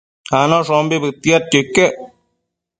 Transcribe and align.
Anoshombi 0.41 0.95
bëtiadquio 1.03 1.59
iquec 1.63 1.95